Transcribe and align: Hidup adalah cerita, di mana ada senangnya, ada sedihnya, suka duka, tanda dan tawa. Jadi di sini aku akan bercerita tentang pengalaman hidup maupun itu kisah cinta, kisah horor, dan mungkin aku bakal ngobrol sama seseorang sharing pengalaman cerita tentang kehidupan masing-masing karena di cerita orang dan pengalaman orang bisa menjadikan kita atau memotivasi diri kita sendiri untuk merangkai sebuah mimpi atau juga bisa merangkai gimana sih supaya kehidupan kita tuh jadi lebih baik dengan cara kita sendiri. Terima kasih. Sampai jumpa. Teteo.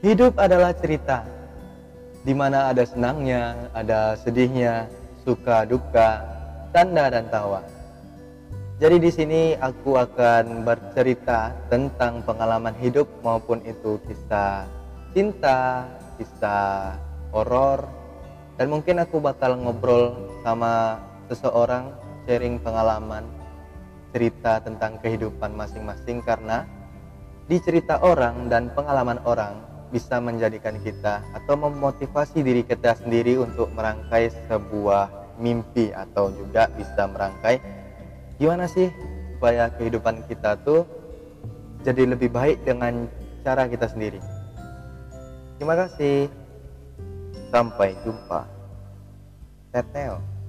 Hidup 0.00 0.40
adalah 0.40 0.72
cerita, 0.72 1.28
di 2.24 2.32
mana 2.32 2.72
ada 2.72 2.88
senangnya, 2.88 3.68
ada 3.76 4.16
sedihnya, 4.16 4.88
suka 5.28 5.68
duka, 5.68 6.24
tanda 6.72 7.12
dan 7.12 7.28
tawa. 7.28 7.60
Jadi 8.80 8.96
di 8.96 9.12
sini 9.12 9.42
aku 9.60 10.00
akan 10.00 10.64
bercerita 10.64 11.52
tentang 11.68 12.24
pengalaman 12.24 12.72
hidup 12.80 13.04
maupun 13.20 13.60
itu 13.68 14.00
kisah 14.08 14.64
cinta, 15.12 15.84
kisah 16.16 16.96
horor, 17.28 17.84
dan 18.56 18.72
mungkin 18.72 19.04
aku 19.04 19.20
bakal 19.20 19.52
ngobrol 19.52 20.16
sama 20.40 20.96
seseorang 21.28 21.92
sharing 22.24 22.56
pengalaman 22.56 23.28
cerita 24.16 24.64
tentang 24.64 24.96
kehidupan 25.04 25.52
masing-masing 25.52 26.24
karena 26.24 26.64
di 27.52 27.60
cerita 27.60 28.00
orang 28.00 28.48
dan 28.48 28.72
pengalaman 28.72 29.20
orang 29.28 29.68
bisa 29.90 30.22
menjadikan 30.22 30.78
kita 30.80 31.22
atau 31.34 31.54
memotivasi 31.58 32.46
diri 32.46 32.62
kita 32.62 32.94
sendiri 32.94 33.38
untuk 33.42 33.70
merangkai 33.74 34.30
sebuah 34.46 35.36
mimpi 35.42 35.90
atau 35.90 36.30
juga 36.30 36.70
bisa 36.78 37.10
merangkai 37.10 37.58
gimana 38.38 38.64
sih 38.70 38.88
supaya 39.36 39.68
kehidupan 39.74 40.24
kita 40.30 40.56
tuh 40.64 40.84
jadi 41.80 42.12
lebih 42.12 42.28
baik 42.28 42.60
dengan 42.64 43.08
cara 43.40 43.64
kita 43.68 43.88
sendiri. 43.88 44.20
Terima 45.56 45.76
kasih. 45.76 46.28
Sampai 47.48 47.96
jumpa. 48.04 48.44
Teteo. 49.72 50.39